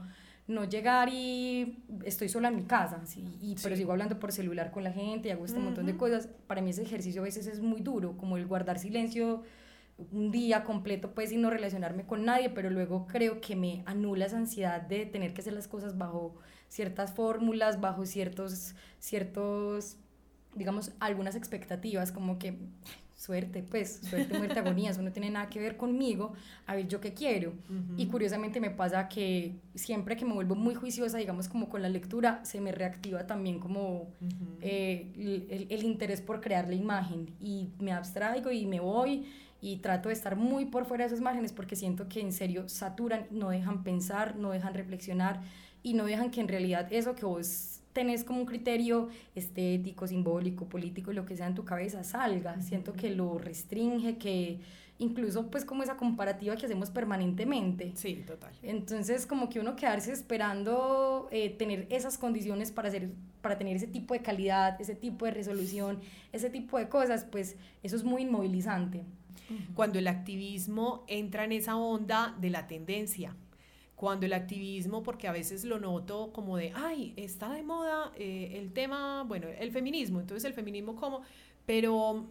[0.50, 3.24] no llegar y estoy sola en mi casa, ¿sí?
[3.40, 3.82] y, pero sí.
[3.82, 5.64] sigo hablando por celular con la gente y hago este uh -huh.
[5.64, 6.28] montón de cosas.
[6.46, 9.42] Para mí ese ejercicio a veces es muy duro, como el guardar silencio
[10.12, 14.26] un día completo pues sin no relacionarme con nadie, pero luego creo que me anula
[14.26, 16.36] esa ansiedad de tener que hacer las cosas bajo
[16.68, 19.96] ciertas fórmulas, bajo ciertos, ciertos,
[20.54, 22.58] digamos, algunas expectativas, como que
[23.20, 26.32] suerte, pues, suerte, muerte, agonía, eso no tiene nada que ver conmigo,
[26.66, 27.50] a ver yo qué quiero.
[27.50, 27.94] Uh -huh.
[27.98, 31.90] Y curiosamente me pasa que siempre que me vuelvo muy juiciosa, digamos, como con la
[31.90, 34.58] lectura, se me reactiva también como uh -huh.
[34.62, 35.12] eh,
[35.50, 39.26] el, el, interés por crear la imagen y me abstraigo y me voy
[39.60, 42.70] y trato de estar muy por fuera de esos márgenes porque siento que en serio
[42.70, 45.42] saturan, no dejan pensar, no dejan reflexionar
[45.82, 50.66] y no dejan que en realidad eso que vos tenés como un criterio estético, simbólico,
[50.66, 52.60] político, lo que sea en tu cabeza, salga.
[52.60, 54.60] Siento que lo restringe, que
[54.98, 57.92] incluso pues como esa comparativa que hacemos permanentemente.
[57.94, 58.52] Sí, total.
[58.62, 63.86] Entonces como que uno quedarse esperando eh, tener esas condiciones para, hacer, para tener ese
[63.86, 65.98] tipo de calidad, ese tipo de resolución,
[66.32, 69.02] ese tipo de cosas, pues eso es muy inmovilizante.
[69.74, 73.34] Cuando el activismo entra en esa onda de la tendencia,
[74.00, 78.52] cuando el activismo, porque a veces lo noto como de, ay, está de moda eh,
[78.54, 81.20] el tema, bueno, el feminismo, entonces el feminismo como,
[81.66, 82.30] pero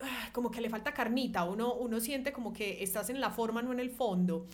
[0.00, 3.60] ah, como que le falta carnita, uno, uno siente como que estás en la forma,
[3.60, 4.46] no en el fondo.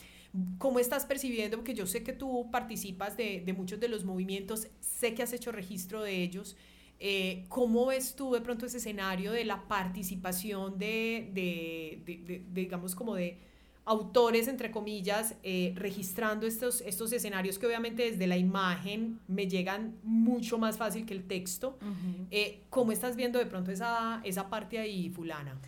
[0.59, 1.59] ¿Cómo estás percibiendo?
[1.59, 5.33] Porque yo sé que tú participas de, de muchos de los movimientos, sé que has
[5.33, 6.57] hecho registro de ellos.
[6.99, 12.63] Eh, ¿Cómo ves tú de pronto ese escenario de la participación de, de, de, de
[12.63, 13.52] digamos, como de
[13.85, 19.97] autores, entre comillas, eh, registrando estos, estos escenarios que obviamente desde la imagen me llegan
[20.05, 21.79] mucho más fácil que el texto.
[21.81, 22.27] Uh -huh.
[22.31, 25.59] eh, ¿Cómo estás viendo de pronto esa, esa parte ahí, fulana?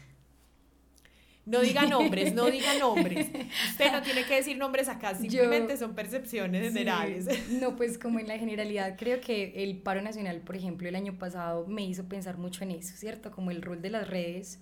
[1.46, 3.28] No diga nombres, no diga nombres.
[3.70, 7.26] Usted no tiene que decir nombres acá, simplemente son percepciones generales.
[7.60, 11.18] No, pues como en la generalidad, creo que el paro nacional, por ejemplo, el año
[11.18, 13.30] pasado me hizo pensar mucho en eso, ¿cierto?
[13.30, 14.58] Como el rol de las redes,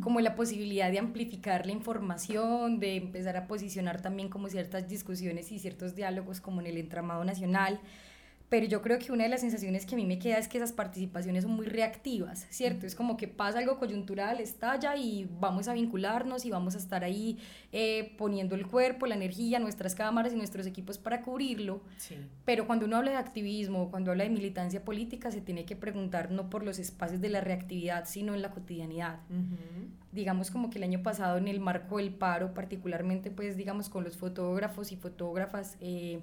[0.00, 5.52] como la posibilidad de amplificar la información, de empezar a posicionar también como ciertas discusiones
[5.52, 7.80] y ciertos diálogos como en el entramado nacional
[8.48, 10.58] pero yo creo que una de las sensaciones que a mí me queda es que
[10.58, 12.86] esas participaciones son muy reactivas, ¿cierto?
[12.86, 17.04] Es como que pasa algo coyuntural, estalla y vamos a vincularnos y vamos a estar
[17.04, 17.38] ahí
[17.72, 21.80] eh, poniendo el cuerpo, la energía, nuestras cámaras y nuestros equipos para cubrirlo.
[22.44, 26.30] Pero cuando uno habla de activismo, cuando habla de militancia política, se tiene que preguntar
[26.30, 29.20] no por los espacios de la reactividad, sino en la cotidianidad.
[30.12, 34.04] Digamos como que el año pasado en el marco del paro, particularmente pues digamos con
[34.04, 36.20] los fotógrafos y fotógrafas, eh,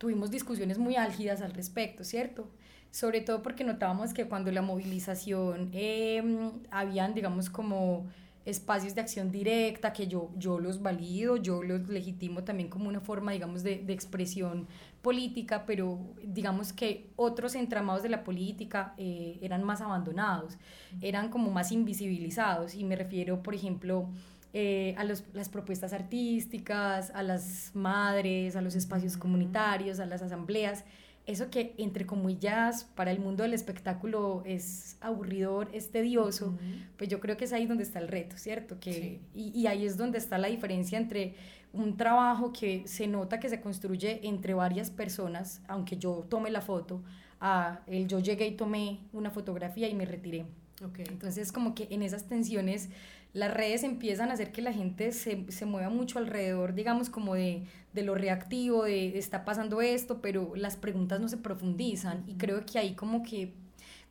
[0.00, 2.48] tuvimos discusiones muy álgidas al respecto, ¿cierto?
[2.90, 6.22] Sobre todo porque notábamos que cuando la movilización, eh,
[6.70, 8.06] habían, digamos, como
[8.46, 13.00] espacios de acción directa, que yo, yo los valido, yo los legitimo también como una
[13.00, 14.66] forma, digamos, de, de expresión
[15.02, 20.56] política, pero digamos que otros entramados de la política eh, eran más abandonados,
[21.02, 24.08] eran como más invisibilizados, y me refiero, por ejemplo,
[24.52, 30.22] eh, a los, las propuestas artísticas, a las madres, a los espacios comunitarios, a las
[30.22, 30.84] asambleas.
[31.26, 36.58] Eso que, entre comillas, para el mundo del espectáculo es aburridor, es tedioso,
[36.96, 38.80] pues yo creo que es ahí donde está el reto, ¿cierto?
[38.80, 41.34] Que, y, y ahí es donde está la diferencia entre
[41.72, 46.62] un trabajo que se nota que se construye entre varias personas, aunque yo tome la
[46.62, 47.02] foto,
[47.40, 50.46] a el yo llegué y tomé una fotografía y me retiré.
[50.82, 51.04] Okay.
[51.08, 52.88] Entonces, como que en esas tensiones
[53.32, 57.34] las redes empiezan a hacer que la gente se, se mueva mucho alrededor, digamos, como
[57.34, 62.24] de, de lo reactivo, de, está pasando esto, pero las preguntas no se profundizan.
[62.26, 63.52] Y creo que ahí como que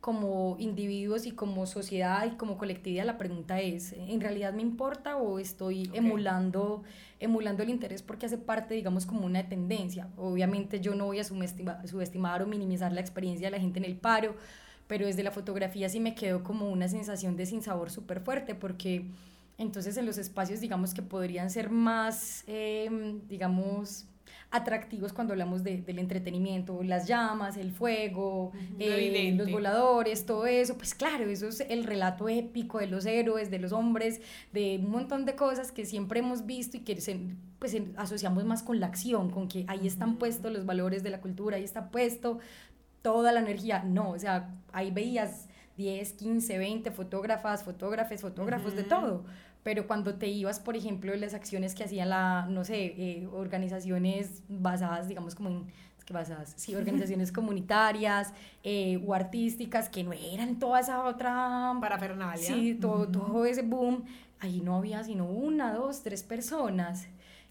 [0.00, 5.18] como individuos y como sociedad y como colectividad la pregunta es, ¿en realidad me importa
[5.18, 6.82] o estoy emulando,
[7.18, 10.08] emulando el interés porque hace parte, digamos, como una tendencia?
[10.16, 13.84] Obviamente yo no voy a subestimar, subestimar o minimizar la experiencia de la gente en
[13.84, 14.36] el paro,
[14.90, 19.04] pero desde la fotografía sí me quedó como una sensación de sinsabor súper fuerte porque
[19.56, 24.06] entonces en los espacios digamos que podrían ser más, em, digamos,
[24.50, 28.50] atractivos cuando hablamos de, del entretenimiento, las llamas, el fuego,
[28.80, 33.48] eh, los voladores, todo eso, pues claro, eso es el relato épico de los héroes,
[33.48, 34.20] de los hombres,
[34.52, 36.98] de un montón de cosas que siempre hemos visto y que
[37.60, 41.20] pues asociamos más con la acción, con que ahí están puestos los valores de la
[41.20, 42.40] cultura, ahí está puesto
[43.02, 48.84] toda la energía, no, o sea, ahí veías 10, 15, 20 fotógrafas, fotógrafes, fotógrafos, de
[48.84, 49.24] todo.
[49.62, 54.42] Pero cuando te ibas, por ejemplo, las acciones que hacían la, no sé, eh, organizaciones
[54.48, 55.66] basadas, digamos, como en,
[56.04, 58.32] que basadas, sí, organizaciones comunitarias
[58.62, 61.74] eh, o artísticas, que no eran toda esa otra...
[61.80, 62.46] Parafernalia.
[62.46, 64.04] Sí, todo, todo ese boom,
[64.40, 67.06] ahí no había sino una, dos, tres personas.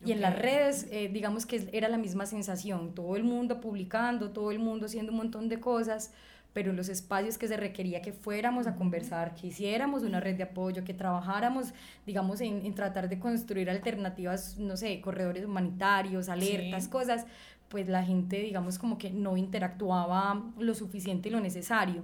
[0.06, 4.32] Y en las redes, eh, digamos que era la misma sensación, todo el mundo publicando,
[4.32, 6.12] todo el mundo haciendo un montón de cosas,
[6.54, 10.36] pero en los espacios que se requería que fuéramos a conversar, que hiciéramos una red
[10.36, 11.74] de apoyo, que trabajáramos,
[12.06, 17.26] digamos, en, tratar de construir alternativas, no sé, corredores humanitarios, alertas, cosas,
[17.68, 22.04] pues la gente, digamos, como que no interactuaba lo suficiente y lo necesario.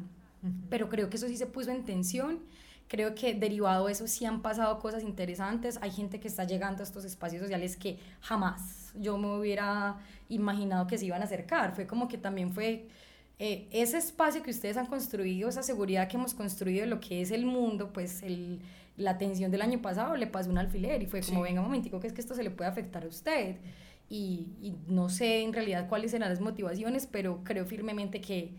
[0.69, 2.39] Pero creo que eso sí se puso en tensión
[2.87, 5.79] Creo que derivado de eso sí han pasado cosas interesantes.
[5.81, 9.97] Hay gente que está llegando a estos espacios sociales que jamás yo me hubiera
[10.29, 11.75] imaginado que se iban a acercar.
[11.75, 12.87] Fue como que también fue
[13.39, 17.21] eh, ese espacio que ustedes han construido, esa seguridad que hemos construido de lo que
[17.21, 18.61] es el mundo, pues el,
[18.97, 21.99] la atención del año pasado le pasó un alfiler y fue como, venga un momentico,
[21.99, 23.57] que es que esto se le puede afectar a usted.
[24.09, 28.53] Y, y no sé en realidad cuáles serán las motivaciones, pero creo firmemente que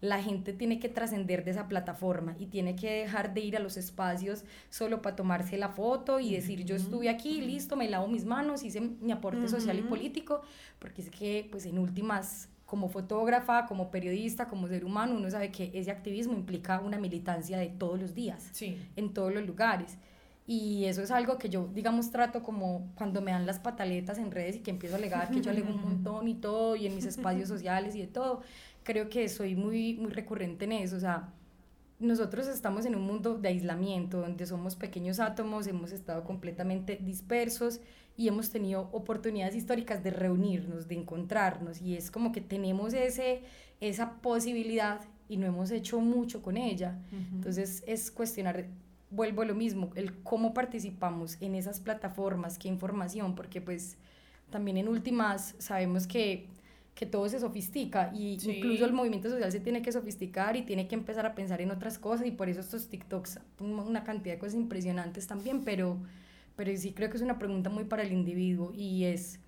[0.00, 3.60] la gente tiene que trascender de esa plataforma y tiene que dejar de ir a
[3.60, 8.06] los espacios solo para tomarse la foto y decir yo estuve aquí, listo, me lavo
[8.06, 10.42] mis manos, hice mi aporte social y político,
[10.78, 15.50] porque es que pues en últimas como fotógrafa, como periodista, como ser humano, uno sabe
[15.50, 18.52] que ese activismo implica una militancia de todos los días,
[18.94, 19.96] en todos los lugares.
[20.48, 24.30] Y eso es algo que yo, digamos, trato como cuando me dan las pataletas en
[24.30, 26.94] redes y que empiezo a alegar que yo alego un montón y todo, y en
[26.94, 28.40] mis espacios sociales y de todo
[28.82, 31.34] creo que soy muy, muy recurrente en eso, o sea,
[31.98, 37.80] nosotros estamos en un mundo de aislamiento, donde somos pequeños átomos, hemos estado completamente dispersos
[38.16, 43.42] y hemos tenido oportunidades históricas de reunirnos, de encontrarnos, y es como que tenemos ese,
[43.80, 46.98] esa posibilidad y no hemos hecho mucho con ella.
[47.34, 48.68] Entonces es cuestionar,
[49.10, 53.96] vuelvo a lo mismo, el cómo participamos en esas plataformas, qué información, porque pues
[54.50, 56.46] también en últimas sabemos que
[56.98, 60.88] que todo se sofistica y incluso el movimiento social se tiene que sofisticar y tiene
[60.88, 64.40] que empezar a pensar en otras cosas y por eso estos TikToks, una cantidad de
[64.40, 65.96] cosas impresionantes también, pero,
[66.56, 69.38] pero sí creo que es una pregunta muy para el individuo y es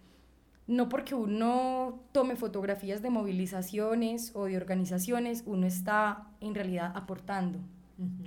[0.69, 7.59] no porque uno tome fotografías de movilizaciones o de organizaciones, uno está en realidad aportando.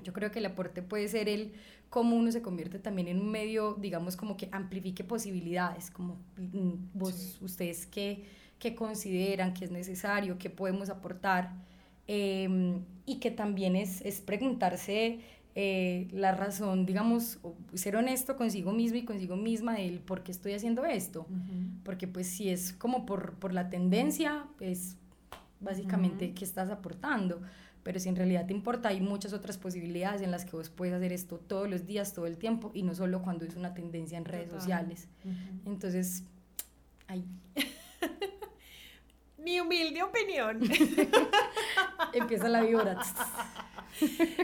[0.04, 1.54] Yo creo que el aporte puede ser el
[1.90, 6.74] cómo uno se convierte también en un medio, digamos, como que amplifique posibilidades, como mm,
[6.94, 8.26] vos, ustedes qué,
[8.60, 11.52] qué, consideran que es necesario, qué podemos aportar,
[12.08, 15.20] em, y que también es, es preguntarse
[15.56, 17.40] eh, la razón, digamos,
[17.76, 21.28] ser honesto consigo mismo y consigo misma del por qué estoy haciendo esto.
[21.84, 24.98] Porque pues si es como por, por la tendencia, es
[25.60, 27.42] básicamente qué estás aportando.
[27.84, 30.94] Pero si en realidad te importa, hay muchas otras posibilidades en las que vos puedes
[30.96, 34.18] hacer esto todos los días, todo el tiempo, y no solo cuando es una tendencia
[34.18, 35.10] en redes sociales.
[35.66, 36.24] Entonces,
[37.08, 37.26] ahí.
[39.38, 40.62] Mi humilde opinión.
[42.14, 43.02] Empieza la vibra.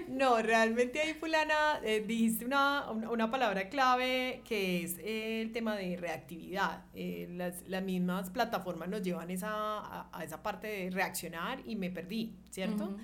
[0.10, 5.96] no, realmente ahí, fulana, eh, dijiste una, una, palabra clave que es el tema de
[5.96, 6.84] reactividad.
[6.94, 11.90] Eh, las, las, mismas plataformas nos llevan esa, a, esa parte de reaccionar y me
[11.90, 12.98] perdí, ¿cierto?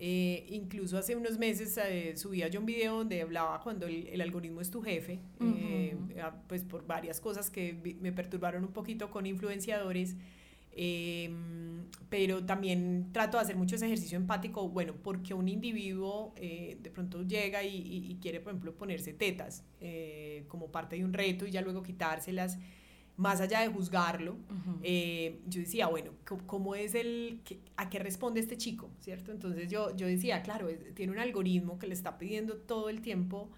[0.00, 1.76] Eh, incluso hace unos meses
[2.14, 5.18] subía yo un video donde hablaba cuando el, algoritmo es tu jefe,
[6.46, 10.14] pues por varias cosas que me perturbaron un poquito con influenciadores.
[10.80, 16.78] Em, pero también trato de hacer mucho ese ejercicio empático, bueno, porque un individuo eh,
[16.80, 21.48] de pronto llega y, quiere, por ejemplo, ponerse tetas eh, como parte de un reto
[21.48, 22.60] y ya luego quitárselas,
[23.18, 24.36] más allá de juzgarlo,
[24.82, 26.12] eh, yo decía, bueno,
[26.46, 27.42] ¿cómo es el,
[27.76, 29.32] a qué responde este chico, cierto?
[29.32, 33.50] Entonces yo, yo decía, claro, tiene un algoritmo que le está pidiendo todo el tiempo,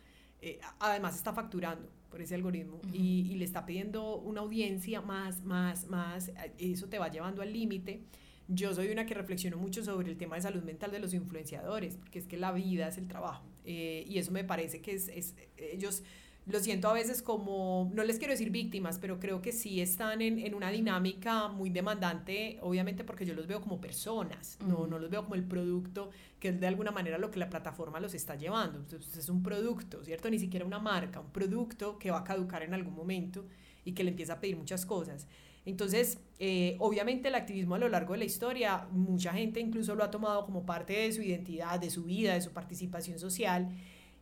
[0.80, 6.32] además está facturando por ese algoritmo y, le está pidiendo una audiencia más, más, más,
[6.58, 8.02] eso te va llevando al límite.
[8.48, 11.96] Yo soy una que reflexiono mucho sobre el tema de salud mental de los influenciadores,
[11.96, 13.44] porque es que la vida es el trabajo.
[13.64, 16.02] Eh, y eso me parece que es, es ellos
[16.46, 20.22] lo siento a veces como, no les quiero decir víctimas, pero creo que sí están
[20.22, 24.98] en, en una dinámica muy demandante, obviamente porque yo los veo como personas, no, no
[24.98, 28.14] los veo como el producto, que es de alguna manera lo que la plataforma los
[28.14, 28.78] está llevando.
[28.78, 30.30] Entonces es un producto, ¿cierto?
[30.30, 33.44] Ni siquiera una marca, un producto que va a caducar en algún momento
[33.84, 35.28] y que le empieza a pedir muchas cosas.
[35.66, 40.02] Entonces, eh, obviamente el activismo a lo largo de la historia, mucha gente incluso lo
[40.02, 43.68] ha tomado como parte de su identidad, de su vida, de su participación social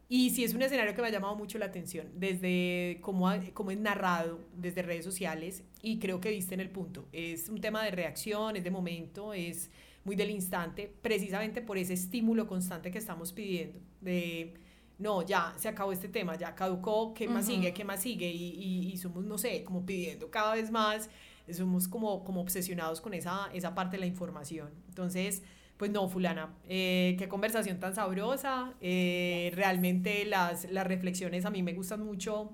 [0.09, 3.71] y sí es un escenario que me ha llamado mucho la atención, desde cómo, cómo
[3.71, 7.07] es narrado desde redes sociales, y creo que viste en el punto.
[7.13, 9.71] Es un tema de reacción, es de momento, es
[10.05, 14.55] muy del instante, precisamente por ese estímulo constante que estamos pidiendo, de
[14.99, 17.73] no, ya se acabó este tema, ya caducó, ¿qué más sigue?
[17.73, 18.29] ¿Qué más sigue?
[18.31, 21.09] Y, y, y, somos, no sé, como pidiendo cada vez más,
[21.53, 24.71] somos como, como obsesionados con esa, esa parte de la información.
[24.89, 25.43] Entonces,
[25.79, 28.75] pues no, fulana, eh, qué conversación tan sabrosa.
[28.81, 32.51] Eh, realmente las, las reflexiones a mí me gustan mucho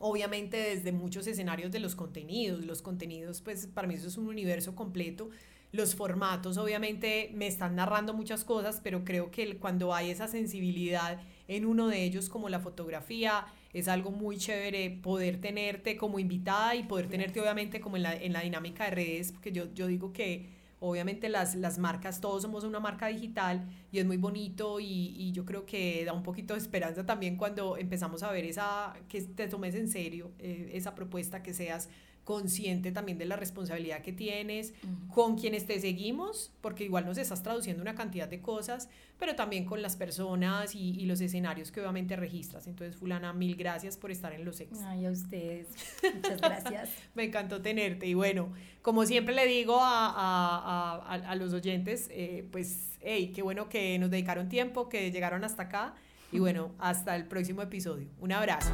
[0.00, 2.66] obviamente desde muchos escenarios de los contenidos.
[2.66, 5.30] Los contenidos, pues para mí eso es un universo completo.
[5.70, 11.20] Los formatos, obviamente, me están narrando muchas cosas, pero creo que cuando hay esa sensibilidad
[11.46, 16.74] en uno de ellos, como la fotografía, es algo muy chévere poder tenerte como invitada
[16.74, 19.86] y poder tenerte, obviamente, como en la, en la dinámica de redes, porque yo, yo
[19.86, 24.80] digo que Obviamente las, las marcas, todos somos una marca digital y es muy bonito
[24.80, 28.44] y, y, yo creo que da un poquito de esperanza también cuando empezamos a ver
[28.44, 31.88] esa, que te tomes en serio eh, esa propuesta, que seas
[32.24, 34.74] consciente también de la responsabilidad que tienes
[35.12, 39.64] con quienes te seguimos, porque igual nos estás traduciendo una cantidad de cosas, pero también
[39.64, 42.66] con las personas y, y los escenarios que obviamente registras.
[42.66, 44.80] Entonces, fulana, mil gracias por estar en los ex.
[44.82, 45.68] Ay, a ustedes.
[46.14, 46.90] Muchas gracias.
[47.14, 48.06] Me encantó tenerte.
[48.06, 48.52] Y bueno,
[48.82, 53.68] como siempre le digo a, a, a, a los oyentes, eh, pues, hey, qué bueno
[53.68, 55.94] que nos dedicaron tiempo, que llegaron hasta acá.
[56.30, 58.08] Y bueno, hasta el próximo episodio.
[58.18, 58.72] Un abrazo.